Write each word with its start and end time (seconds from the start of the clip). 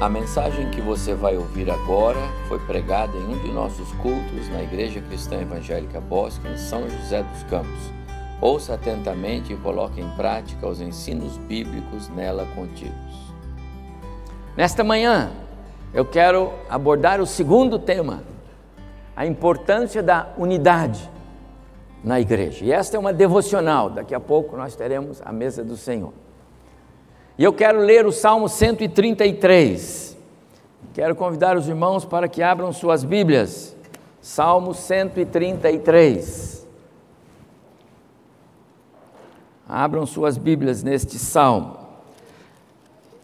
A 0.00 0.08
mensagem 0.08 0.70
que 0.70 0.80
você 0.80 1.12
vai 1.12 1.36
ouvir 1.36 1.68
agora 1.68 2.20
foi 2.46 2.60
pregada 2.60 3.16
em 3.16 3.34
um 3.34 3.38
de 3.42 3.50
nossos 3.50 3.90
cultos 3.94 4.48
na 4.48 4.62
Igreja 4.62 5.00
Cristã 5.00 5.40
Evangélica 5.40 6.00
Bosque, 6.00 6.46
em 6.46 6.56
São 6.56 6.88
José 6.88 7.24
dos 7.24 7.42
Campos. 7.50 7.92
Ouça 8.40 8.74
atentamente 8.74 9.52
e 9.52 9.56
coloque 9.56 10.00
em 10.00 10.08
prática 10.10 10.68
os 10.68 10.80
ensinos 10.80 11.36
bíblicos 11.36 12.08
nela 12.10 12.46
contidos. 12.54 12.94
Nesta 14.56 14.84
manhã, 14.84 15.32
eu 15.92 16.04
quero 16.04 16.52
abordar 16.70 17.20
o 17.20 17.26
segundo 17.26 17.76
tema, 17.76 18.22
a 19.16 19.26
importância 19.26 20.00
da 20.00 20.28
unidade 20.38 21.10
na 22.04 22.20
igreja. 22.20 22.64
E 22.64 22.70
esta 22.70 22.96
é 22.96 23.00
uma 23.00 23.12
devocional, 23.12 23.90
daqui 23.90 24.14
a 24.14 24.20
pouco 24.20 24.56
nós 24.56 24.76
teremos 24.76 25.20
a 25.24 25.32
mesa 25.32 25.64
do 25.64 25.76
Senhor. 25.76 26.12
E 27.38 27.44
eu 27.44 27.52
quero 27.52 27.78
ler 27.78 28.04
o 28.04 28.10
Salmo 28.10 28.48
133. 28.48 30.18
Quero 30.92 31.14
convidar 31.14 31.56
os 31.56 31.68
irmãos 31.68 32.04
para 32.04 32.26
que 32.26 32.42
abram 32.42 32.72
suas 32.72 33.04
Bíblias. 33.04 33.76
Salmo 34.20 34.74
133. 34.74 36.66
Abram 39.68 40.04
suas 40.04 40.36
Bíblias 40.36 40.82
neste 40.82 41.16
salmo. 41.16 41.76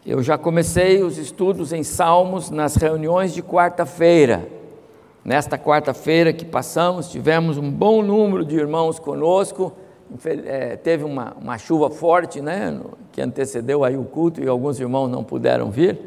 Eu 0.05 0.23
já 0.23 0.37
comecei 0.37 1.03
os 1.03 1.17
estudos 1.17 1.73
em 1.73 1.83
salmos 1.83 2.49
nas 2.49 2.77
reuniões 2.77 3.33
de 3.33 3.43
quarta-feira. 3.43 4.47
Nesta 5.25 5.57
quarta-feira 5.57 6.31
que 6.31 6.45
passamos, 6.45 7.09
tivemos 7.09 7.57
um 7.57 7.69
bom 7.69 8.01
número 8.01 8.45
de 8.45 8.55
irmãos 8.55 8.97
conosco 8.97 9.73
é, 10.45 10.75
teve 10.75 11.03
uma, 11.03 11.33
uma, 11.39 11.57
chuva 11.57 11.89
forte, 11.89 12.41
né, 12.41 12.79
que 13.11 13.21
antecedeu 13.21 13.83
aí 13.83 13.97
o 13.97 14.03
culto 14.03 14.41
e 14.41 14.47
alguns 14.47 14.79
irmãos 14.79 15.07
não 15.07 15.23
puderam 15.23 15.71
vir, 15.71 15.99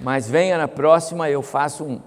mas 0.00 0.28
venha 0.28 0.58
na 0.58 0.68
próxima, 0.68 1.30
eu 1.30 1.40
faço 1.40 1.84
um, 1.84 2.00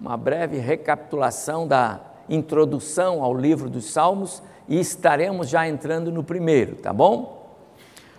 uma 0.00 0.16
breve 0.16 0.58
recapitulação 0.58 1.66
da 1.66 2.00
introdução 2.28 3.22
ao 3.22 3.36
livro 3.36 3.68
dos 3.68 3.92
Salmos 3.92 4.42
e 4.68 4.78
estaremos 4.78 5.48
já 5.48 5.68
entrando 5.68 6.10
no 6.10 6.22
primeiro, 6.22 6.76
tá 6.76 6.92
bom? 6.92 7.42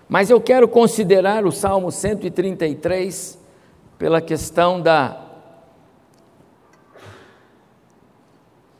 Mas 0.08 0.30
eu 0.30 0.40
quero 0.40 0.68
considerar 0.68 1.46
o 1.46 1.52
Salmo 1.52 1.92
133 1.92 3.40
pela 3.98 4.22
questão 4.22 4.82
da 4.82 5.23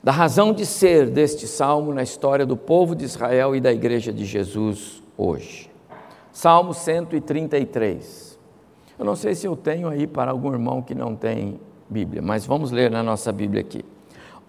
da 0.04 0.12
razão 0.12 0.52
de 0.52 0.66
ser 0.66 1.10
deste 1.10 1.48
salmo 1.48 1.94
na 1.94 2.04
história 2.04 2.46
do 2.46 2.58
povo 2.58 2.94
de 2.94 3.06
Israel 3.06 3.56
e 3.56 3.62
da 3.62 3.72
igreja 3.72 4.12
de 4.12 4.26
Jesus 4.26 5.02
hoje. 5.18 5.70
Salmo 6.34 6.74
133. 6.74 8.38
Eu 9.00 9.06
não 9.06 9.16
sei 9.16 9.34
se 9.34 9.48
eu 9.48 9.56
tenho 9.56 9.88
aí 9.88 10.06
para 10.06 10.32
algum 10.32 10.52
irmão 10.52 10.82
que 10.82 10.94
não 10.94 11.16
tem 11.16 11.58
Bíblia, 11.90 12.22
mas 12.22 12.46
vamos 12.46 12.70
ler 12.70 12.92
na 12.92 13.02
nossa 13.02 13.32
Bíblia 13.32 13.62
aqui. 13.62 13.86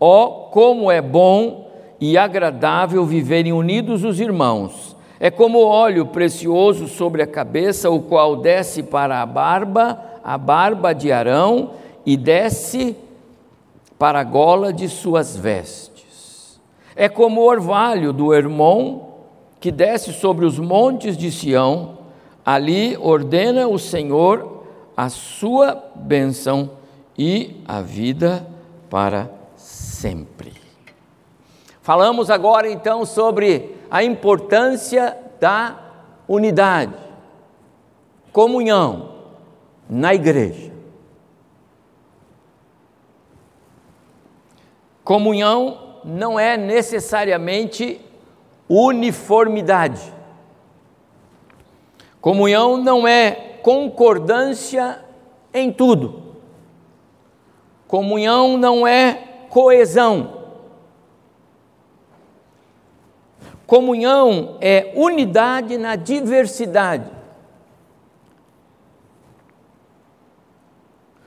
Ó, 0.01 0.25
oh, 0.25 0.31
como 0.51 0.91
é 0.91 1.01
bom 1.01 1.71
e 2.01 2.19
agradável 2.19 3.07
viverem 3.07 3.53
unidos 3.53 4.03
os 4.03 4.19
irmãos. 4.19 4.97
É 5.21 5.31
como 5.31 5.61
óleo 5.61 6.07
precioso 6.07 6.89
sobre 6.89 7.23
a 7.23 7.27
cabeça, 7.29 7.89
o 7.91 8.03
qual 8.03 8.37
desce 8.37 8.83
para 8.83 9.23
a 9.23 9.27
barba, 9.27 10.01
a 10.25 10.37
barba 10.37 10.93
de 10.93 11.13
Arão, 11.13 11.71
e 12.05 12.17
desce 12.17 12.97
para 13.99 14.21
a 14.21 14.25
gola 14.25 14.73
de 14.73 14.89
suas 14.89 15.37
vestes. 15.37 16.61
É 16.97 17.09
como 17.09 17.41
o 17.41 17.49
orvalho 17.49 18.13
do 18.13 18.33
Hermon 18.33 19.15
que 19.61 19.73
desce 19.73 20.13
sobre 20.13 20.45
os 20.45 20.59
montes 20.59 21.17
de 21.17 21.33
Sião, 21.33 21.99
ali 22.45 22.97
ordena 22.99 23.67
o 23.67 23.79
Senhor 23.79 24.63
a 24.97 25.09
sua 25.09 25.91
bênção 25.95 26.71
e 27.17 27.63
a 27.67 27.81
vida 27.81 28.47
para 28.91 29.31
sempre. 29.57 30.53
Falamos 31.81 32.31
agora 32.31 32.71
então 32.71 33.05
sobre 33.05 33.75
a 33.91 34.05
importância 34.05 35.17
da 35.41 35.79
unidade, 36.29 36.95
comunhão 38.33 39.13
na 39.89 40.15
igreja. 40.15 40.74
Comunhão 45.05 46.01
não 46.03 46.41
é 46.41 46.57
necessariamente 46.57 48.01
uniformidade. 48.67 50.01
Comunhão 52.23 52.79
não 52.79 53.07
é 53.07 53.59
concordância 53.63 55.05
em 55.53 55.71
tudo. 55.71 56.23
Comunhão 57.87 58.57
não 58.57 58.87
é 58.87 59.45
coesão. 59.51 60.43
Comunhão 63.67 64.57
é 64.61 64.93
unidade 64.97 65.77
na 65.77 65.97
diversidade. 65.97 67.11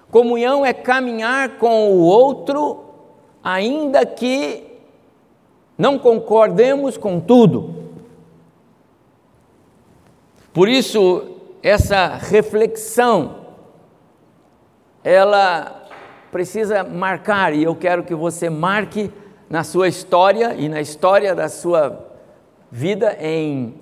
Comunhão 0.09 0.65
é 0.65 0.73
caminhar 0.73 1.57
com 1.57 1.91
o 1.91 2.01
outro 2.01 2.86
ainda 3.43 4.05
que 4.05 4.63
não 5.77 5.99
concordemos 5.99 6.97
com 6.97 7.19
tudo. 7.19 7.75
Por 10.53 10.67
isso, 10.67 11.35
essa 11.61 12.15
reflexão, 12.15 13.45
ela 15.03 15.85
precisa 16.31 16.83
marcar, 16.83 17.53
e 17.53 17.63
eu 17.63 17.75
quero 17.75 18.03
que 18.03 18.15
você 18.15 18.49
marque 18.49 19.11
na 19.49 19.63
sua 19.63 19.87
história 19.87 20.55
e 20.55 20.67
na 20.67 20.81
história 20.81 21.33
da 21.33 21.47
sua 21.47 22.05
vida 22.71 23.15
em, 23.19 23.75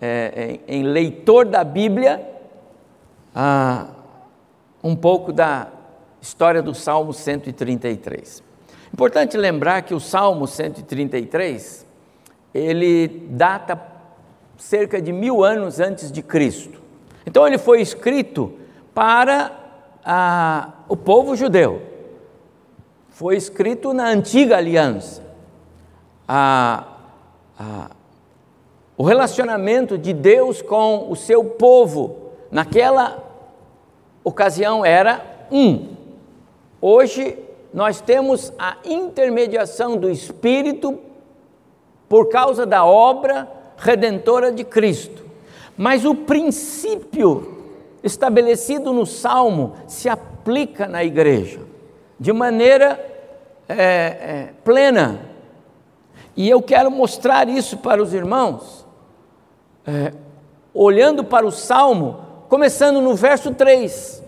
é, 0.00 0.58
em, 0.66 0.80
em 0.80 0.82
leitor 0.82 1.44
da 1.44 1.62
Bíblia, 1.62 2.26
ah, 3.34 3.88
um 4.82 4.96
pouco 4.96 5.32
da 5.32 5.68
história 6.20 6.62
do 6.62 6.74
Salmo 6.74 7.12
133. 7.12 8.45
Importante 8.96 9.36
lembrar 9.36 9.82
que 9.82 9.92
o 9.92 10.00
Salmo 10.00 10.46
133, 10.46 11.86
ele 12.54 13.08
data 13.28 13.78
cerca 14.56 15.02
de 15.02 15.12
mil 15.12 15.44
anos 15.44 15.78
antes 15.78 16.10
de 16.10 16.22
Cristo. 16.22 16.80
Então 17.26 17.46
ele 17.46 17.58
foi 17.58 17.82
escrito 17.82 18.54
para 18.94 19.52
a, 20.02 20.72
o 20.88 20.96
povo 20.96 21.36
judeu. 21.36 21.82
Foi 23.10 23.36
escrito 23.36 23.92
na 23.92 24.06
antiga 24.06 24.56
aliança. 24.56 25.22
A, 26.26 26.86
a, 27.58 27.90
o 28.96 29.04
relacionamento 29.04 29.98
de 29.98 30.14
Deus 30.14 30.62
com 30.62 31.10
o 31.10 31.14
seu 31.14 31.44
povo 31.44 32.30
naquela 32.50 33.22
ocasião 34.24 34.82
era 34.82 35.22
um. 35.52 35.96
Hoje 36.80 37.44
nós 37.76 38.00
temos 38.00 38.54
a 38.58 38.78
intermediação 38.86 39.98
do 39.98 40.08
Espírito 40.08 40.98
por 42.08 42.30
causa 42.30 42.64
da 42.64 42.86
obra 42.86 43.46
redentora 43.76 44.50
de 44.50 44.64
Cristo. 44.64 45.22
Mas 45.76 46.06
o 46.06 46.14
princípio 46.14 47.66
estabelecido 48.02 48.94
no 48.94 49.04
Salmo 49.04 49.74
se 49.86 50.08
aplica 50.08 50.88
na 50.88 51.04
igreja 51.04 51.60
de 52.18 52.32
maneira 52.32 52.98
é, 53.68 53.76
é, 53.76 54.48
plena. 54.64 55.20
E 56.34 56.48
eu 56.48 56.62
quero 56.62 56.90
mostrar 56.90 57.46
isso 57.46 57.76
para 57.76 58.02
os 58.02 58.14
irmãos, 58.14 58.86
é, 59.86 60.14
olhando 60.72 61.22
para 61.22 61.46
o 61.46 61.52
Salmo, 61.52 62.20
começando 62.48 63.02
no 63.02 63.14
verso 63.14 63.54
3 63.54 64.24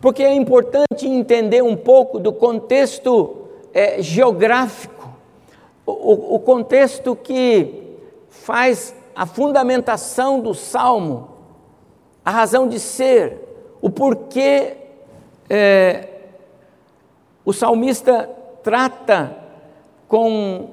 porque 0.00 0.22
é 0.22 0.32
importante 0.34 1.06
entender 1.06 1.62
um 1.62 1.76
pouco 1.76 2.18
do 2.18 2.32
contexto 2.32 3.48
é, 3.72 4.00
geográfico, 4.00 5.10
o, 5.84 6.36
o 6.36 6.38
contexto 6.40 7.14
que 7.14 7.98
faz 8.28 8.94
a 9.14 9.26
fundamentação 9.26 10.40
do 10.40 10.54
salmo, 10.54 11.28
a 12.24 12.30
razão 12.30 12.66
de 12.66 12.80
ser, 12.80 13.38
o 13.82 13.90
porquê 13.90 14.76
é, 15.48 16.08
o 17.44 17.52
salmista 17.52 18.30
trata 18.62 19.36
com 20.08 20.70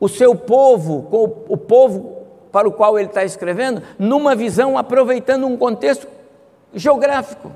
o 0.00 0.08
seu 0.08 0.34
povo, 0.34 1.02
com 1.02 1.24
o, 1.24 1.44
o 1.50 1.56
povo 1.56 2.16
para 2.50 2.66
o 2.66 2.72
qual 2.72 2.98
ele 2.98 3.08
está 3.08 3.24
escrevendo, 3.24 3.82
numa 3.98 4.34
visão 4.34 4.76
aproveitando 4.76 5.46
um 5.46 5.56
contexto 5.56 6.08
geográfico 6.72 7.50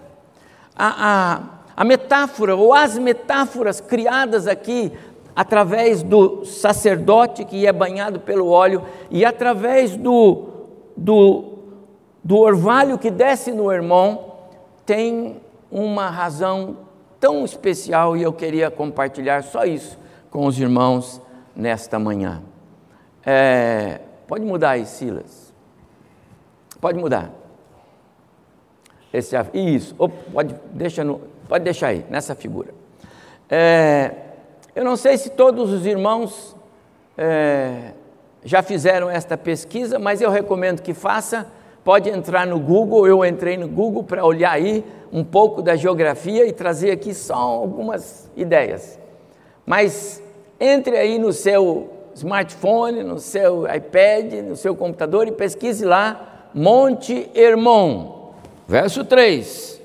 a, 0.79 1.35
a, 1.35 1.41
a 1.77 1.85
metáfora 1.85 2.55
ou 2.55 2.73
as 2.73 2.97
metáforas 2.97 3.81
criadas 3.81 4.47
aqui 4.47 4.93
através 5.35 6.03
do 6.03 6.45
sacerdote 6.45 7.45
que 7.45 7.67
é 7.67 7.73
banhado 7.73 8.21
pelo 8.21 8.49
óleo 8.49 8.85
e 9.11 9.25
através 9.25 9.97
do, 9.97 10.49
do, 10.97 11.59
do 12.25 12.37
orvalho 12.39 12.99
que 12.99 13.11
desce 13.11 13.53
no 13.53 13.71
irmão, 13.73 14.33
tem 14.87 15.41
uma 15.71 16.09
razão 16.09 16.79
tão 17.21 17.45
especial 17.45 18.17
e 18.17 18.23
eu 18.23 18.33
queria 18.33 18.71
compartilhar 18.71 19.43
só 19.45 19.65
isso 19.65 19.99
com 20.31 20.47
os 20.47 20.59
irmãos 20.59 21.21
nesta 21.55 21.99
manhã. 21.99 22.43
É, 23.25 24.01
pode 24.27 24.45
mudar 24.45 24.71
aí, 24.71 24.87
Silas. 24.87 25.53
Pode 26.81 26.99
mudar. 26.99 27.31
Esse, 29.13 29.37
isso, 29.55 29.95
pode, 30.33 30.55
deixa 30.73 31.03
no, 31.03 31.21
pode 31.49 31.65
deixar 31.65 31.89
aí, 31.89 32.05
nessa 32.11 32.35
figura. 32.35 32.75
É, 33.49 34.13
eu 34.77 34.85
não 34.85 34.97
sei 34.97 35.17
se 35.17 35.31
todos 35.31 35.73
os 35.73 35.87
irmãos 35.87 36.55
é, 37.17 37.93
já 38.45 38.63
fizeram 38.63 39.09
esta 39.09 39.37
pesquisa, 39.37 39.99
mas 39.99 40.21
eu 40.21 40.31
recomendo 40.31 40.83
que 40.83 40.95
faça. 40.95 41.47
Pode 41.85 42.11
entrar 42.11 42.47
no 42.47 42.61
Google, 42.61 43.07
eu 43.07 43.25
entrei 43.25 43.57
no 43.57 43.67
Google 43.67 44.05
para 44.05 44.25
olhar 44.25 44.53
aí 44.53 44.85
um 45.11 45.25
pouco 45.25 45.63
da 45.63 45.75
geografia 45.75 46.47
e 46.47 46.53
trazer 46.53 46.91
aqui 46.91 47.15
só 47.15 47.35
algumas 47.35 48.31
ideias. 48.37 48.99
Mas 49.65 50.23
entre 50.61 50.97
aí 50.97 51.19
no 51.19 51.33
seu 51.33 51.89
smartphone, 52.15 53.03
no 53.03 53.19
seu 53.19 53.65
iPad, 53.73 54.33
no 54.45 54.57
seu 54.57 54.75
computador 54.75 55.29
e 55.29 55.33
pesquise 55.33 55.85
lá 55.85 56.51
Monte 56.53 57.31
Hermon, 57.35 58.18
verso 58.69 59.05
3. 59.05 59.81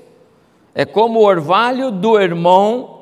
É 0.74 0.84
como 0.84 1.20
o 1.20 1.24
orvalho 1.24 1.90
do 1.90 2.20
Hermon 2.20 2.94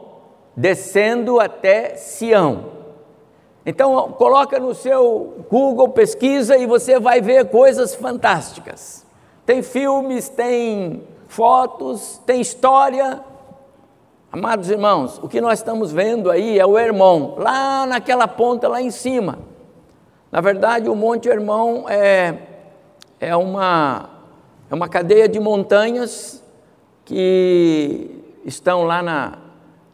descendo 0.56 1.40
até 1.40 1.96
Sião. 1.96 2.70
Então, 3.66 4.12
coloca 4.12 4.58
no 4.58 4.74
seu 4.74 5.44
Google, 5.50 5.88
pesquisa 5.88 6.56
e 6.56 6.66
você 6.66 6.98
vai 6.98 7.20
ver 7.20 7.48
coisas 7.48 7.94
fantásticas. 7.94 9.06
Tem 9.44 9.62
filmes, 9.62 10.28
tem 10.28 11.02
fotos, 11.26 12.20
tem 12.26 12.40
história. 12.40 13.20
Amados 14.30 14.70
irmãos, 14.70 15.18
o 15.22 15.28
que 15.28 15.40
nós 15.40 15.58
estamos 15.58 15.92
vendo 15.92 16.30
aí 16.30 16.58
é 16.58 16.66
o 16.66 16.78
Hermon, 16.78 17.34
lá 17.36 17.86
naquela 17.86 18.26
ponta 18.26 18.68
lá 18.68 18.80
em 18.80 18.90
cima. 18.90 19.38
Na 20.30 20.40
verdade, 20.40 20.88
o 20.88 20.96
Monte 20.96 21.28
Hermon 21.28 21.84
é, 21.88 22.38
é, 23.20 23.36
uma, 23.36 24.08
é 24.72 24.74
uma 24.74 24.88
cadeia 24.88 25.28
de 25.28 25.38
montanhas 25.38 26.42
que 27.04 28.08
estão 28.42 28.84
lá 28.84 29.02
na, 29.02 29.38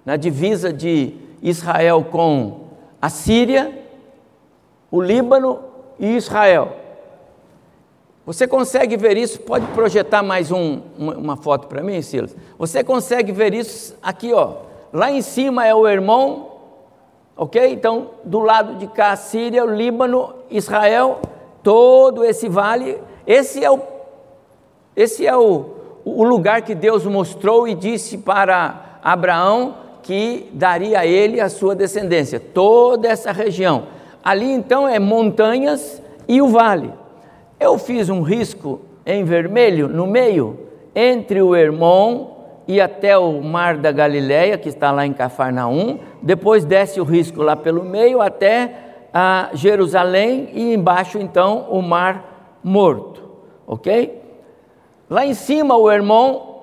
na 0.06 0.14
divisa 0.14 0.72
de 0.72 1.16
Israel 1.42 2.06
com 2.08 2.60
a 3.02 3.08
Síria, 3.08 3.76
o 4.88 5.02
Líbano 5.02 5.58
e 5.98 6.14
Israel. 6.14 6.76
Você 8.24 8.46
consegue 8.46 8.96
ver 8.96 9.16
isso? 9.16 9.40
Pode 9.40 9.66
projetar 9.72 10.22
mais 10.22 10.52
um, 10.52 10.80
uma, 10.96 11.16
uma, 11.16 11.36
foto 11.36 11.66
para 11.66 11.82
mim, 11.82 12.00
Silas? 12.00 12.36
Você 12.56 12.84
consegue 12.84 13.32
ver 13.32 13.52
isso 13.54 13.98
aqui, 14.00 14.32
ó. 14.32 14.58
Lá 14.92 15.10
em 15.10 15.22
cima 15.22 15.66
é 15.66 15.74
o 15.74 15.88
Hermon, 15.88 16.50
ok? 17.36 17.72
Então, 17.72 18.10
do 18.22 18.38
lado 18.38 18.76
de 18.76 18.86
cá, 18.86 19.16
Síria, 19.16 19.64
Líbano, 19.64 20.34
Israel, 20.48 21.20
todo 21.64 22.24
esse 22.24 22.48
vale. 22.48 23.02
Esse 23.26 23.64
é 23.64 23.70
o, 23.70 23.97
esse 24.98 25.24
é 25.24 25.36
o, 25.36 25.66
o 26.04 26.24
lugar 26.24 26.62
que 26.62 26.74
Deus 26.74 27.06
mostrou 27.06 27.68
e 27.68 27.74
disse 27.76 28.18
para 28.18 28.98
Abraão 29.00 29.76
que 30.02 30.50
daria 30.52 30.98
a 30.98 31.06
ele 31.06 31.40
a 31.40 31.48
sua 31.48 31.72
descendência, 31.72 32.40
toda 32.40 33.06
essa 33.06 33.30
região. 33.30 33.84
Ali 34.24 34.50
então 34.50 34.88
é 34.88 34.98
montanhas 34.98 36.02
e 36.26 36.42
o 36.42 36.48
vale. 36.48 36.92
Eu 37.60 37.78
fiz 37.78 38.08
um 38.08 38.22
risco 38.22 38.80
em 39.06 39.22
vermelho 39.22 39.86
no 39.86 40.04
meio 40.04 40.58
entre 40.96 41.40
o 41.40 41.54
Hermon 41.54 42.30
e 42.66 42.80
até 42.80 43.16
o 43.16 43.40
mar 43.40 43.76
da 43.76 43.92
Galileia, 43.92 44.58
que 44.58 44.68
está 44.68 44.90
lá 44.90 45.06
em 45.06 45.12
Cafarnaum, 45.12 46.00
depois 46.20 46.64
desce 46.64 47.00
o 47.00 47.04
risco 47.04 47.40
lá 47.40 47.54
pelo 47.54 47.84
meio 47.84 48.20
até 48.20 48.74
a 49.14 49.50
Jerusalém 49.54 50.48
e 50.52 50.74
embaixo 50.74 51.18
então 51.20 51.68
o 51.70 51.80
mar 51.80 52.58
morto, 52.64 53.22
ok? 53.64 54.26
Lá 55.10 55.24
em 55.24 55.34
cima 55.34 55.76
o 55.76 55.90
Hermon, 55.90 56.60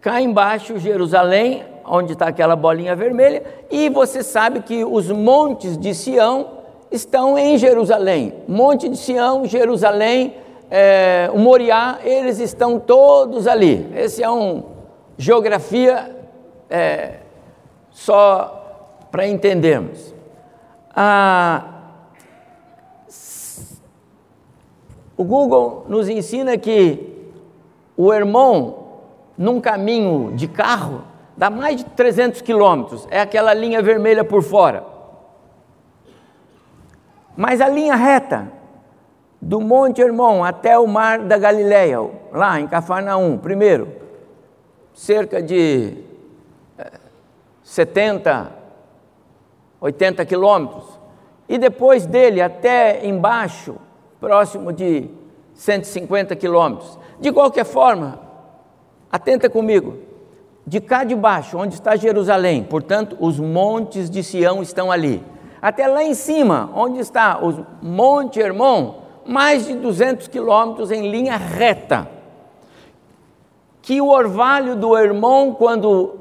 cá 0.00 0.20
embaixo 0.20 0.78
Jerusalém, 0.78 1.64
onde 1.84 2.12
está 2.12 2.28
aquela 2.28 2.54
bolinha 2.54 2.94
vermelha, 2.94 3.42
e 3.70 3.88
você 3.88 4.22
sabe 4.22 4.60
que 4.60 4.84
os 4.84 5.10
montes 5.10 5.78
de 5.78 5.94
Sião 5.94 6.60
estão 6.90 7.38
em 7.38 7.56
Jerusalém. 7.56 8.34
Monte 8.46 8.88
de 8.88 8.96
Sião, 8.96 9.46
Jerusalém, 9.46 10.34
é, 10.70 11.30
o 11.32 11.38
Moriá, 11.38 11.98
eles 12.04 12.38
estão 12.38 12.78
todos 12.78 13.46
ali. 13.46 13.90
Esse 13.96 14.22
é 14.22 14.30
um 14.30 14.62
geografia 15.16 16.14
é, 16.68 17.14
só 17.90 19.06
para 19.10 19.26
entendermos. 19.26 20.14
Ah, 20.94 21.64
o 25.16 25.24
Google 25.24 25.84
nos 25.88 26.08
ensina 26.08 26.56
que 26.56 27.09
o 28.02 28.14
Hermon, 28.14 28.72
num 29.36 29.60
caminho 29.60 30.32
de 30.34 30.48
carro, 30.48 31.04
dá 31.36 31.50
mais 31.50 31.76
de 31.76 31.84
300 31.84 32.40
quilômetros, 32.40 33.06
é 33.10 33.20
aquela 33.20 33.52
linha 33.52 33.82
vermelha 33.82 34.24
por 34.24 34.42
fora. 34.42 34.82
Mas 37.36 37.60
a 37.60 37.68
linha 37.68 37.94
reta 37.94 38.50
do 39.38 39.60
Monte 39.60 40.00
Hermon 40.00 40.42
até 40.42 40.78
o 40.78 40.86
mar 40.86 41.18
da 41.18 41.36
Galileia, 41.36 41.98
lá 42.32 42.58
em 42.58 42.66
Cafarnaum, 42.66 43.36
primeiro, 43.36 43.88
cerca 44.94 45.42
de 45.42 45.98
70, 47.62 48.30
eh, 48.30 48.46
80 49.78 50.24
quilômetros, 50.24 50.98
e 51.46 51.58
depois 51.58 52.06
dele 52.06 52.40
até 52.40 53.06
embaixo, 53.06 53.76
próximo 54.18 54.72
de 54.72 55.10
150 55.52 56.34
quilômetros. 56.34 56.98
De 57.20 57.30
qualquer 57.30 57.64
forma, 57.64 58.18
atenta 59.10 59.48
comigo, 59.50 59.98
de 60.66 60.80
cá 60.80 61.04
de 61.04 61.14
baixo, 61.14 61.58
onde 61.58 61.74
está 61.74 61.96
Jerusalém, 61.96 62.64
portanto, 62.64 63.16
os 63.20 63.38
montes 63.38 64.08
de 64.08 64.22
Sião 64.22 64.62
estão 64.62 64.90
ali 64.90 65.22
até 65.60 65.86
lá 65.86 66.02
em 66.02 66.14
cima, 66.14 66.70
onde 66.74 66.98
está 67.00 67.38
o 67.38 67.66
Monte 67.82 68.40
Hermon, 68.40 68.94
mais 69.26 69.66
de 69.66 69.74
200 69.74 70.26
quilômetros 70.28 70.90
em 70.90 71.10
linha 71.10 71.36
reta. 71.36 72.08
Que 73.82 74.00
o 74.00 74.08
orvalho 74.08 74.74
do 74.74 74.96
Hermon, 74.96 75.54
quando 75.54 76.18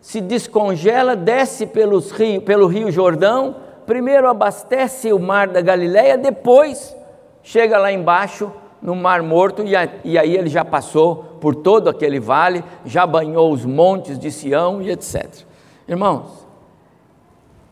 se 0.00 0.20
descongela, 0.20 1.16
desce 1.16 1.66
pelos 1.66 2.10
rio, 2.10 2.42
pelo 2.42 2.66
rio 2.66 2.90
Jordão, 2.90 3.56
primeiro 3.86 4.28
abastece 4.28 5.12
o 5.12 5.18
mar 5.18 5.48
da 5.48 5.62
Galileia, 5.62 6.18
depois 6.18 6.94
chega 7.42 7.78
lá 7.78 7.90
embaixo 7.90 8.52
no 8.84 8.94
Mar 8.94 9.22
Morto 9.22 9.64
e, 9.64 9.72
e 10.04 10.18
aí 10.18 10.36
ele 10.36 10.50
já 10.50 10.62
passou 10.62 11.38
por 11.40 11.54
todo 11.54 11.88
aquele 11.88 12.20
vale, 12.20 12.62
já 12.84 13.06
banhou 13.06 13.50
os 13.50 13.64
montes 13.64 14.18
de 14.18 14.30
Sião 14.30 14.82
e 14.82 14.90
etc. 14.90 15.42
Irmãos, 15.88 16.46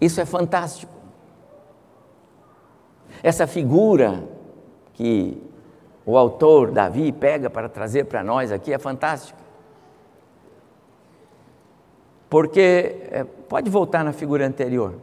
isso 0.00 0.22
é 0.22 0.24
fantástico. 0.24 0.90
Essa 3.22 3.46
figura 3.46 4.24
que 4.94 5.36
o 6.06 6.16
autor 6.16 6.70
Davi 6.70 7.12
pega 7.12 7.50
para 7.50 7.68
trazer 7.68 8.04
para 8.04 8.24
nós 8.24 8.50
aqui 8.50 8.72
é 8.72 8.78
fantástica. 8.78 9.38
Porque, 12.30 12.96
é, 13.10 13.24
pode 13.24 13.68
voltar 13.68 14.02
na 14.02 14.14
figura 14.14 14.46
anterior. 14.46 14.94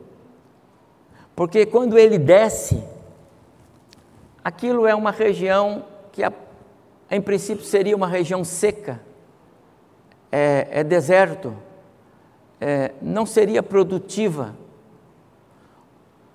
Porque 1.35 1.67
quando 1.67 1.99
ele 1.99 2.17
desce, 2.17 2.83
aquilo 4.43 4.87
é 4.87 4.95
uma 4.95 5.11
região 5.11 5.85
que, 6.11 6.23
a, 6.23 6.31
em 7.09 7.21
princípio, 7.21 7.63
seria 7.63 7.95
uma 7.95 8.07
região 8.07 8.43
seca, 8.43 9.01
é, 10.31 10.67
é 10.71 10.83
deserto, 10.83 11.55
é, 12.59 12.91
não 13.01 13.25
seria 13.25 13.63
produtiva 13.63 14.55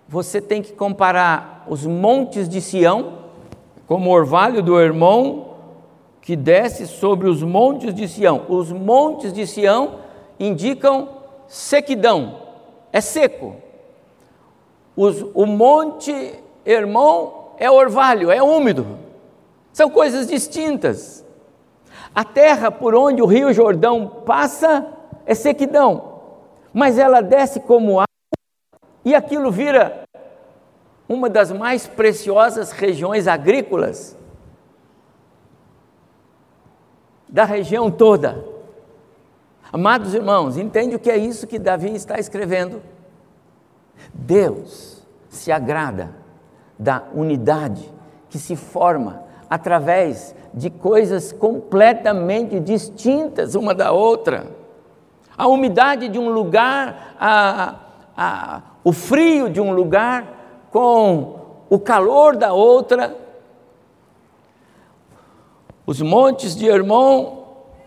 você 0.08 0.40
tem 0.40 0.62
que 0.62 0.72
comparar 0.72 1.64
os 1.68 1.86
montes 1.86 2.48
de 2.48 2.60
Sião, 2.60 3.24
como 3.86 4.10
o 4.10 4.12
orvalho 4.12 4.62
do 4.62 4.78
irmão 4.78 5.54
que 6.20 6.36
desce 6.36 6.86
sobre 6.86 7.28
os 7.28 7.42
montes 7.42 7.94
de 7.94 8.06
Sião. 8.08 8.44
Os 8.48 8.70
montes 8.70 9.32
de 9.32 9.46
Sião 9.46 10.00
indicam 10.38 11.08
sequidão, 11.48 12.38
é 12.92 13.00
seco. 13.00 13.56
Os, 14.96 15.24
o 15.34 15.46
monte 15.46 16.34
irmão 16.64 17.52
é 17.58 17.70
orvalho, 17.70 18.30
é 18.30 18.42
úmido. 18.42 18.86
São 19.74 19.90
coisas 19.90 20.28
distintas. 20.28 21.26
A 22.14 22.24
terra 22.24 22.70
por 22.70 22.94
onde 22.94 23.20
o 23.20 23.26
rio 23.26 23.52
Jordão 23.52 24.06
passa 24.24 24.86
é 25.26 25.34
sequidão, 25.34 26.20
mas 26.72 26.96
ela 26.96 27.20
desce 27.20 27.58
como 27.58 27.98
água 27.98 28.06
e 29.04 29.16
aquilo 29.16 29.50
vira 29.50 30.04
uma 31.08 31.28
das 31.28 31.50
mais 31.50 31.88
preciosas 31.88 32.70
regiões 32.70 33.26
agrícolas 33.26 34.16
da 37.28 37.44
região 37.44 37.90
toda. 37.90 38.46
Amados 39.72 40.14
irmãos, 40.14 40.56
entende 40.56 40.94
o 40.94 41.00
que 41.00 41.10
é 41.10 41.16
isso 41.16 41.48
que 41.48 41.58
Davi 41.58 41.92
está 41.96 42.16
escrevendo? 42.20 42.80
Deus 44.12 45.02
se 45.28 45.50
agrada 45.50 46.14
da 46.78 47.02
unidade 47.12 47.92
que 48.30 48.38
se 48.38 48.54
forma 48.54 49.23
através 49.54 50.34
de 50.52 50.68
coisas 50.68 51.30
completamente 51.30 52.58
distintas 52.58 53.54
uma 53.54 53.72
da 53.72 53.92
outra. 53.92 54.48
A 55.38 55.46
umidade 55.46 56.08
de 56.08 56.18
um 56.18 56.28
lugar, 56.28 57.14
a, 57.20 57.76
a, 58.16 58.62
o 58.82 58.92
frio 58.92 59.48
de 59.48 59.60
um 59.60 59.72
lugar 59.72 60.66
com 60.72 61.38
o 61.70 61.78
calor 61.78 62.36
da 62.36 62.52
outra. 62.52 63.16
Os 65.86 66.02
montes 66.02 66.56
de 66.56 66.66
Hermon, 66.66 67.44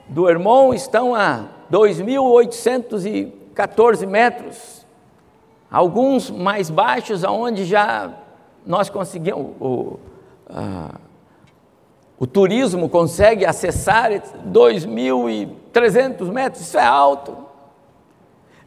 do 0.08 0.30
Hermon 0.30 0.74
estão 0.74 1.14
a 1.14 1.48
2.814 1.70 4.08
metros, 4.08 4.88
alguns 5.70 6.30
mais 6.30 6.70
baixos, 6.70 7.26
aonde 7.26 7.66
já 7.66 8.14
nós 8.66 8.90
conseguimos, 8.90 9.54
o, 9.60 10.00
o 12.20 12.26
turismo 12.26 12.90
consegue 12.90 13.46
acessar 13.46 14.10
2.300 14.12 16.32
metros, 16.32 16.64
isso 16.64 16.76
é 16.78 16.86
alto. 16.86 17.38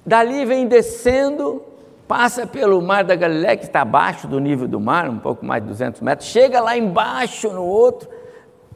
Dali 0.06 0.46
vem 0.46 0.68
descendo, 0.68 1.60
passa 2.06 2.46
pelo 2.46 2.80
Mar 2.80 3.02
da 3.02 3.16
Galileia, 3.16 3.56
que 3.56 3.64
está 3.64 3.80
abaixo 3.80 4.28
do 4.28 4.38
nível 4.38 4.68
do 4.68 4.78
mar, 4.78 5.10
um 5.10 5.18
pouco 5.18 5.44
mais 5.44 5.60
de 5.62 5.68
200 5.68 6.00
metros, 6.00 6.28
chega 6.28 6.60
lá 6.60 6.76
embaixo 6.76 7.50
no 7.50 7.64
outro. 7.64 8.08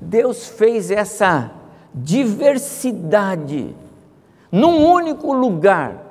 Deus 0.01 0.49
fez 0.49 0.91
essa 0.91 1.53
diversidade 1.95 3.77
num 4.51 4.85
único 4.85 5.33
lugar 5.33 6.03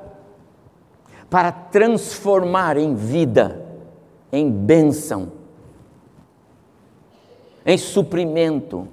para 1.30 1.52
transformar 1.52 2.78
em 2.78 2.96
vida, 2.96 3.62
em 4.32 4.50
bênção 4.50 5.43
em 7.66 7.78
suprimento. 7.78 8.88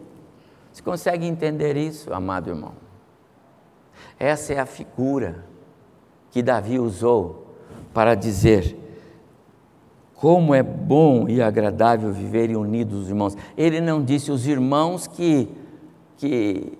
Você 0.73 0.83
consegue 0.83 1.27
entender 1.27 1.77
isso, 1.77 2.13
amado 2.13 2.51
irmão? 2.51 2.73
Essa 4.19 4.55
é 4.55 4.59
a 4.59 4.67
figura 4.67 5.45
que 6.31 6.43
Davi 6.43 6.79
usou 6.79 7.47
para 7.93 8.15
dizer 8.15 8.77
como 10.15 10.55
é 10.55 10.63
bom 10.63 11.27
e 11.29 11.41
agradável 11.41 12.13
viverem 12.13 12.55
unidos 12.55 13.05
os 13.05 13.09
irmãos. 13.09 13.37
Ele 13.57 13.81
não 13.81 14.05
disse 14.05 14.31
os 14.31 14.47
irmãos 14.47 15.07
que, 15.07 15.49
que, 16.19 16.79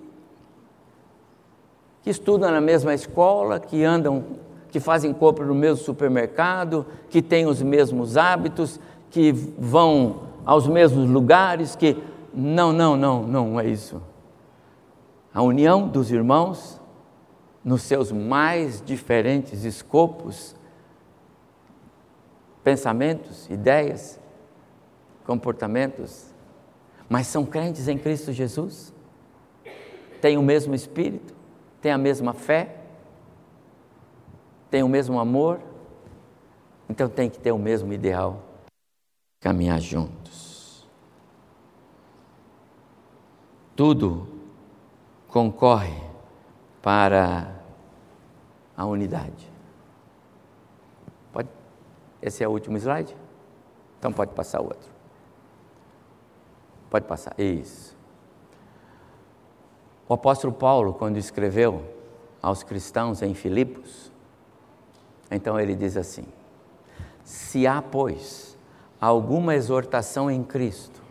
que 2.03 2.09
estudam 2.11 2.51
na 2.51 2.61
mesma 2.61 2.93
escola, 2.93 3.59
que 3.59 3.83
andam, 3.83 4.23
que 4.69 4.79
fazem 4.79 5.11
compra 5.11 5.43
no 5.43 5.55
mesmo 5.55 5.83
supermercado, 5.83 6.85
que 7.09 7.19
têm 7.19 7.47
os 7.47 7.63
mesmos 7.63 8.15
hábitos, 8.15 8.79
que 9.09 9.31
vão 9.31 10.30
aos 10.45 10.67
mesmos 10.67 11.09
lugares, 11.09 11.75
que. 11.75 12.01
Não, 12.33 12.71
não, 12.71 12.95
não, 12.95 13.23
não 13.23 13.59
é 13.59 13.67
isso. 13.67 14.01
A 15.33 15.41
união 15.41 15.87
dos 15.87 16.11
irmãos, 16.11 16.79
nos 17.63 17.81
seus 17.81 18.11
mais 18.11 18.81
diferentes 18.81 19.63
escopos, 19.63 20.55
pensamentos, 22.63 23.49
ideias, 23.49 24.19
comportamentos, 25.25 26.33
mas 27.09 27.27
são 27.27 27.45
crentes 27.45 27.87
em 27.87 27.97
Cristo 27.97 28.31
Jesus, 28.31 28.93
têm 30.21 30.37
o 30.37 30.43
mesmo 30.43 30.73
Espírito, 30.73 31.33
têm 31.81 31.91
a 31.91 31.97
mesma 31.97 32.33
fé, 32.33 32.77
têm 34.69 34.83
o 34.83 34.89
mesmo 34.89 35.19
amor, 35.19 35.59
então 36.89 37.09
tem 37.09 37.29
que 37.29 37.39
ter 37.39 37.51
o 37.51 37.57
mesmo 37.57 37.93
ideal, 37.93 38.43
caminhar 39.39 39.79
junto. 39.79 40.20
Tudo 43.75 44.27
concorre 45.27 46.01
para 46.81 47.55
a 48.75 48.85
unidade. 48.85 49.49
Pode? 51.31 51.49
Esse 52.21 52.43
é 52.43 52.47
o 52.47 52.51
último 52.51 52.77
slide? 52.77 53.15
Então 53.99 54.11
pode 54.11 54.33
passar 54.33 54.61
o 54.61 54.65
outro. 54.65 54.89
Pode 56.89 57.05
passar. 57.05 57.39
Isso. 57.39 57.95
O 60.07 60.13
apóstolo 60.13 60.51
Paulo, 60.51 60.93
quando 60.93 61.17
escreveu 61.17 61.85
aos 62.41 62.63
cristãos 62.63 63.21
em 63.21 63.33
Filipos, 63.33 64.11
então 65.29 65.57
ele 65.57 65.73
diz 65.73 65.95
assim: 65.95 66.25
Se 67.23 67.65
há, 67.65 67.81
pois, 67.81 68.57
alguma 68.99 69.55
exortação 69.55 70.29
em 70.29 70.43
Cristo, 70.43 71.01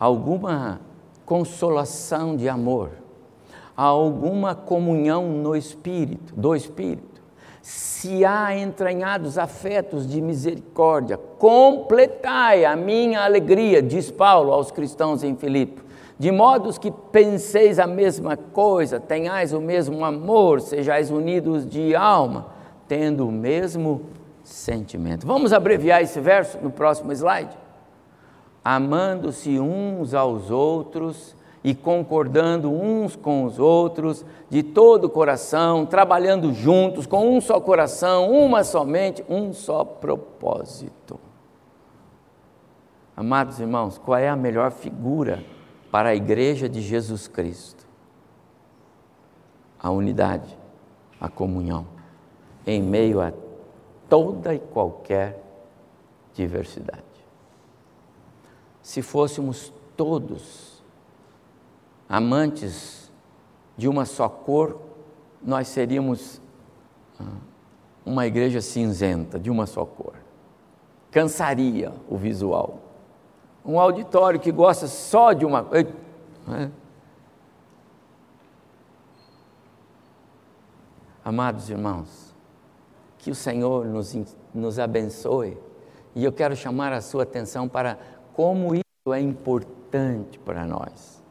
alguma 0.00 0.80
consolação 1.32 2.36
de 2.36 2.46
amor, 2.46 2.90
alguma 3.74 4.54
comunhão 4.54 5.26
no 5.28 5.56
Espírito, 5.56 6.34
do 6.36 6.54
Espírito, 6.54 7.22
se 7.62 8.22
há 8.22 8.54
entranhados 8.54 9.38
afetos 9.38 10.06
de 10.06 10.20
misericórdia, 10.20 11.16
completai 11.16 12.66
a 12.66 12.76
minha 12.76 13.24
alegria, 13.24 13.80
diz 13.80 14.10
Paulo 14.10 14.52
aos 14.52 14.70
cristãos 14.70 15.24
em 15.24 15.34
Filipe, 15.34 15.80
de 16.18 16.30
modos 16.30 16.76
que 16.76 16.90
penseis 16.90 17.78
a 17.78 17.86
mesma 17.86 18.36
coisa, 18.36 19.00
tenhais 19.00 19.54
o 19.54 19.60
mesmo 19.60 20.04
amor, 20.04 20.60
sejais 20.60 21.10
unidos 21.10 21.66
de 21.66 21.96
alma, 21.96 22.48
tendo 22.86 23.26
o 23.26 23.32
mesmo 23.32 24.02
sentimento. 24.44 25.26
Vamos 25.26 25.54
abreviar 25.54 26.02
esse 26.02 26.20
verso 26.20 26.58
no 26.60 26.70
próximo 26.70 27.10
slide? 27.10 27.61
Amando-se 28.64 29.58
uns 29.58 30.14
aos 30.14 30.50
outros 30.50 31.34
e 31.64 31.74
concordando 31.74 32.72
uns 32.72 33.14
com 33.14 33.44
os 33.44 33.58
outros, 33.58 34.24
de 34.50 34.62
todo 34.62 35.04
o 35.04 35.10
coração, 35.10 35.86
trabalhando 35.86 36.52
juntos, 36.52 37.06
com 37.06 37.36
um 37.36 37.40
só 37.40 37.60
coração, 37.60 38.30
uma 38.30 38.64
somente, 38.64 39.24
um 39.28 39.52
só 39.52 39.84
propósito. 39.84 41.18
Amados 43.16 43.60
irmãos, 43.60 43.98
qual 43.98 44.18
é 44.18 44.28
a 44.28 44.36
melhor 44.36 44.72
figura 44.72 45.44
para 45.90 46.10
a 46.10 46.14
igreja 46.14 46.68
de 46.68 46.80
Jesus 46.80 47.28
Cristo? 47.28 47.86
A 49.78 49.90
unidade, 49.90 50.58
a 51.20 51.28
comunhão, 51.28 51.86
em 52.66 52.82
meio 52.82 53.20
a 53.20 53.32
toda 54.08 54.54
e 54.54 54.58
qualquer 54.58 55.40
diversidade 56.34 57.11
se 58.82 59.00
fôssemos 59.00 59.72
todos 59.96 60.82
amantes 62.08 63.10
de 63.76 63.88
uma 63.88 64.04
só 64.04 64.28
cor, 64.28 64.78
nós 65.42 65.68
seríamos 65.68 66.42
ah, 67.18 67.24
uma 68.04 68.26
igreja 68.26 68.60
cinzenta, 68.60 69.38
de 69.38 69.50
uma 69.50 69.66
só 69.66 69.86
cor. 69.86 70.14
Cansaria 71.10 71.92
o 72.08 72.16
visual. 72.16 72.80
Um 73.64 73.78
auditório 73.78 74.40
que 74.40 74.50
gosta 74.50 74.86
só 74.86 75.32
de 75.32 75.46
uma. 75.46 75.66
É? 75.72 76.68
Amados 81.24 81.70
irmãos, 81.70 82.34
que 83.16 83.30
o 83.30 83.34
Senhor 83.34 83.86
nos, 83.86 84.16
nos 84.52 84.78
abençoe 84.78 85.56
e 86.14 86.24
eu 86.24 86.32
quero 86.32 86.54
chamar 86.56 86.92
a 86.92 87.00
sua 87.00 87.22
atenção 87.22 87.68
para 87.68 87.98
como 88.34 88.74
isso 88.74 89.12
é 89.12 89.20
importante 89.20 90.38
para 90.38 90.64
nós. 90.64 91.22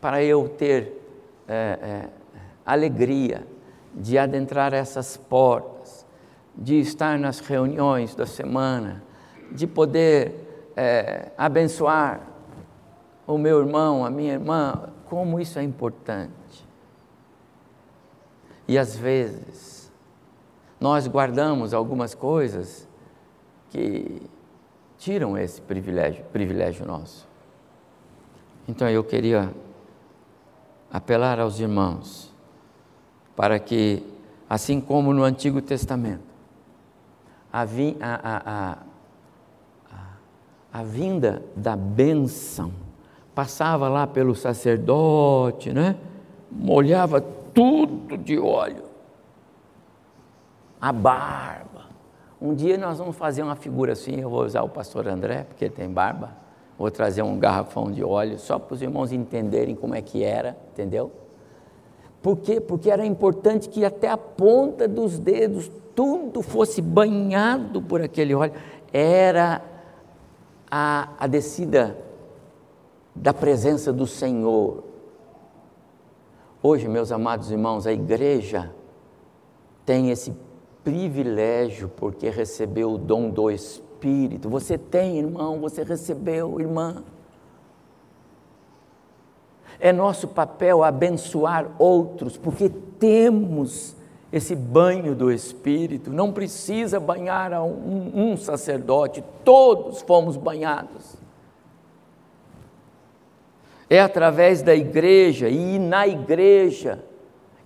Para 0.00 0.22
eu 0.22 0.48
ter 0.48 1.00
é, 1.46 1.78
é, 1.82 2.08
alegria 2.64 3.46
de 3.94 4.18
adentrar 4.18 4.72
essas 4.72 5.16
portas, 5.16 6.06
de 6.56 6.78
estar 6.80 7.18
nas 7.18 7.40
reuniões 7.40 8.14
da 8.14 8.26
semana, 8.26 9.02
de 9.52 9.66
poder 9.66 10.72
é, 10.76 11.30
abençoar 11.36 12.20
o 13.26 13.38
meu 13.38 13.60
irmão, 13.60 14.04
a 14.04 14.10
minha 14.10 14.32
irmã, 14.32 14.90
como 15.06 15.38
isso 15.38 15.58
é 15.58 15.62
importante. 15.62 16.66
E 18.66 18.78
às 18.78 18.96
vezes, 18.96 19.92
nós 20.80 21.06
guardamos 21.06 21.72
algumas 21.74 22.14
coisas 22.14 22.88
que 23.70 24.22
tiram 25.04 25.36
esse 25.36 25.60
privilégio, 25.60 26.24
privilégio 26.32 26.86
nosso. 26.86 27.28
Então 28.66 28.88
eu 28.88 29.04
queria 29.04 29.54
apelar 30.90 31.38
aos 31.38 31.60
irmãos 31.60 32.32
para 33.36 33.58
que, 33.58 34.02
assim 34.48 34.80
como 34.80 35.12
no 35.12 35.22
Antigo 35.22 35.60
Testamento, 35.60 36.24
a, 37.52 37.66
a, 38.00 38.78
a, 39.92 40.08
a 40.72 40.82
vinda 40.82 41.42
da 41.54 41.76
bênção 41.76 42.72
passava 43.34 43.90
lá 43.90 44.06
pelo 44.06 44.34
sacerdote, 44.34 45.70
né? 45.70 45.96
molhava 46.50 47.20
tudo 47.20 48.16
de 48.16 48.38
óleo. 48.38 48.84
A 50.80 50.90
barba. 50.90 51.73
Um 52.44 52.54
dia 52.54 52.76
nós 52.76 52.98
vamos 52.98 53.16
fazer 53.16 53.42
uma 53.42 53.56
figura 53.56 53.94
assim, 53.94 54.20
eu 54.20 54.28
vou 54.28 54.44
usar 54.44 54.62
o 54.62 54.68
pastor 54.68 55.08
André, 55.08 55.44
porque 55.44 55.64
ele 55.64 55.72
tem 55.72 55.88
barba. 55.88 56.36
Vou 56.78 56.90
trazer 56.90 57.22
um 57.22 57.38
garrafão 57.38 57.90
de 57.90 58.04
óleo, 58.04 58.38
só 58.38 58.58
para 58.58 58.74
os 58.74 58.82
irmãos 58.82 59.12
entenderem 59.12 59.74
como 59.74 59.94
é 59.94 60.02
que 60.02 60.22
era, 60.22 60.54
entendeu? 60.70 61.10
Por 62.20 62.36
quê? 62.36 62.60
Porque 62.60 62.90
era 62.90 63.06
importante 63.06 63.70
que 63.70 63.82
até 63.82 64.10
a 64.10 64.18
ponta 64.18 64.86
dos 64.86 65.18
dedos 65.18 65.70
tudo 65.94 66.42
fosse 66.42 66.82
banhado 66.82 67.80
por 67.80 68.02
aquele 68.02 68.34
óleo. 68.34 68.52
Era 68.92 69.62
a, 70.70 71.14
a 71.18 71.26
descida 71.26 71.96
da 73.14 73.32
presença 73.32 73.90
do 73.90 74.06
Senhor. 74.06 74.84
Hoje, 76.62 76.88
meus 76.88 77.10
amados 77.10 77.50
irmãos, 77.50 77.86
a 77.86 77.92
igreja 77.92 78.70
tem 79.86 80.10
esse 80.10 80.43
privilégio 80.84 81.88
porque 81.88 82.28
recebeu 82.28 82.92
o 82.92 82.98
dom 82.98 83.30
do 83.30 83.50
Espírito. 83.50 84.50
Você 84.50 84.76
tem, 84.76 85.18
irmão, 85.18 85.58
você 85.58 85.82
recebeu, 85.82 86.60
irmã. 86.60 87.02
É 89.80 89.92
nosso 89.92 90.28
papel 90.28 90.84
abençoar 90.84 91.70
outros, 91.78 92.36
porque 92.36 92.68
temos 92.68 93.96
esse 94.30 94.54
banho 94.54 95.14
do 95.14 95.32
Espírito. 95.32 96.10
Não 96.10 96.32
precisa 96.32 97.00
banhar 97.00 97.52
um, 97.62 98.12
um 98.32 98.36
sacerdote, 98.36 99.24
todos 99.42 100.02
fomos 100.02 100.36
banhados. 100.36 101.16
É 103.88 104.00
através 104.00 104.62
da 104.62 104.74
igreja 104.74 105.48
e 105.48 105.78
na 105.78 106.06
igreja 106.06 107.02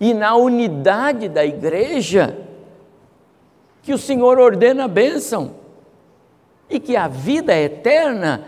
e 0.01 0.15
na 0.15 0.37
unidade 0.37 1.29
da 1.29 1.45
igreja 1.45 2.48
que 3.89 3.95
o 3.95 3.97
Senhor 3.97 4.39
ordena 4.39 4.85
a 4.85 4.89
bênção 4.89 5.55
e 6.69 6.79
que 6.79 6.95
a 6.95 7.09
vida 7.09 7.59
eterna 7.59 8.45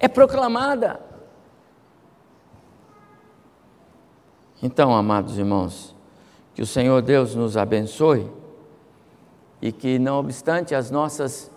é 0.00 0.08
proclamada. 0.08 0.98
Então, 4.62 4.96
amados 4.96 5.36
irmãos, 5.36 5.94
que 6.54 6.62
o 6.62 6.66
Senhor 6.66 7.02
Deus 7.02 7.34
nos 7.34 7.54
abençoe 7.54 8.32
e 9.60 9.70
que, 9.70 9.98
não 9.98 10.20
obstante 10.20 10.74
as 10.74 10.90
nossas 10.90 11.50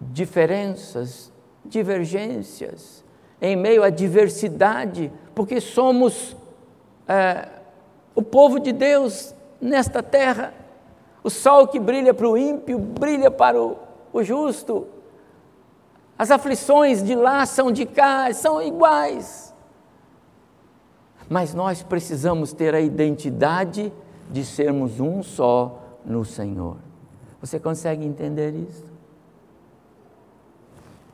diferenças, 0.00 1.32
divergências, 1.64 3.04
em 3.40 3.54
meio 3.54 3.84
à 3.84 3.90
diversidade, 3.90 5.12
porque 5.36 5.60
somos 5.60 6.36
é, 7.06 7.48
o 8.12 8.24
povo 8.24 8.58
de 8.58 8.72
Deus 8.72 9.32
nesta 9.60 10.02
terra. 10.02 10.52
O 11.22 11.30
sol 11.30 11.66
que 11.66 11.78
brilha 11.78 12.14
para 12.14 12.28
o 12.28 12.36
ímpio, 12.36 12.78
brilha 12.78 13.30
para 13.30 13.60
o, 13.60 13.76
o 14.12 14.22
justo. 14.22 14.86
As 16.18 16.30
aflições 16.30 17.02
de 17.02 17.14
lá 17.14 17.46
são 17.46 17.70
de 17.70 17.86
cá, 17.86 18.32
são 18.32 18.60
iguais. 18.60 19.54
Mas 21.28 21.54
nós 21.54 21.82
precisamos 21.82 22.52
ter 22.52 22.74
a 22.74 22.80
identidade 22.80 23.92
de 24.30 24.44
sermos 24.44 25.00
um 25.00 25.22
só 25.22 25.80
no 26.04 26.24
Senhor. 26.24 26.76
Você 27.40 27.60
consegue 27.60 28.04
entender 28.04 28.54
isso? 28.54 28.84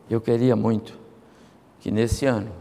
Eu 0.08 0.20
queria 0.20 0.54
muito 0.54 0.98
que 1.80 1.90
nesse 1.90 2.26
ano, 2.26 2.52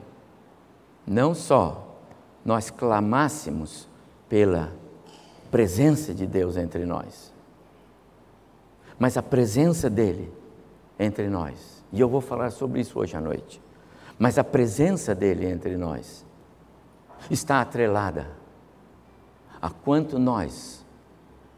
não 1.05 1.33
só 1.33 1.97
nós 2.43 2.69
clamássemos 2.69 3.87
pela 4.27 4.73
presença 5.51 6.13
de 6.13 6.25
Deus 6.25 6.57
entre 6.57 6.85
nós, 6.85 7.32
mas 8.97 9.17
a 9.17 9.23
presença 9.23 9.89
dele 9.89 10.31
entre 10.99 11.29
nós. 11.29 11.83
E 11.91 11.99
eu 11.99 12.09
vou 12.09 12.21
falar 12.21 12.51
sobre 12.51 12.81
isso 12.81 12.99
hoje 12.99 13.15
à 13.15 13.21
noite. 13.21 13.61
Mas 14.17 14.37
a 14.37 14.43
presença 14.43 15.13
dele 15.13 15.45
entre 15.45 15.75
nós 15.77 16.25
está 17.29 17.61
atrelada 17.61 18.27
a 19.61 19.69
quanto 19.69 20.19
nós 20.19 20.85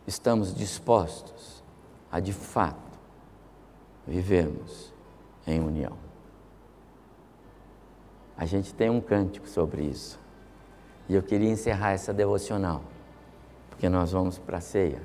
estamos 0.08 0.54
dispostos 0.54 1.63
a 2.12 2.19
de 2.19 2.34
fato 2.34 2.86
vivermos 4.08 4.93
em 5.45 5.60
união. 5.60 5.93
A 8.38 8.45
gente 8.45 8.74
tem 8.74 8.89
um 8.89 9.02
cântico 9.02 9.48
sobre 9.48 9.84
isso. 9.84 10.19
E 11.08 11.15
eu 11.15 11.24
queria 11.24 11.50
encerrar 11.50 11.91
essa 11.91 12.13
devocional, 12.13 12.84
porque 13.69 13.88
nós 13.88 14.12
vamos 14.12 14.38
para 14.38 14.58
a 14.58 14.62
ceia, 14.62 15.02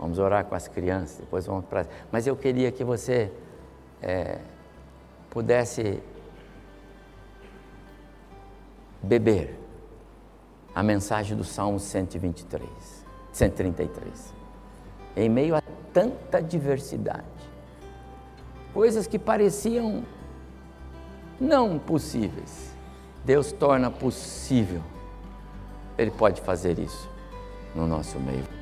vamos 0.00 0.18
orar 0.18 0.46
com 0.46 0.54
as 0.54 0.66
crianças, 0.66 1.18
depois 1.18 1.44
vamos 1.44 1.66
para. 1.66 1.86
Mas 2.10 2.26
eu 2.26 2.34
queria 2.34 2.72
que 2.72 2.82
você 2.82 3.30
é, 4.00 4.38
pudesse 5.28 6.02
beber 9.02 9.58
a 10.74 10.82
mensagem 10.82 11.36
do 11.36 11.44
Salmo 11.44 11.78
123, 11.78 12.66
133. 13.30 14.34
Em 15.16 15.28
meio 15.28 15.54
a 15.54 15.62
tanta 15.92 16.40
diversidade, 16.40 17.24
coisas 18.72 19.06
que 19.06 19.18
pareciam 19.18 20.02
não 21.38 21.78
possíveis, 21.78 22.74
Deus 23.22 23.52
torna 23.52 23.90
possível. 23.90 24.80
Ele 25.98 26.10
pode 26.10 26.40
fazer 26.40 26.78
isso 26.78 27.10
no 27.74 27.86
nosso 27.86 28.18
meio. 28.18 28.59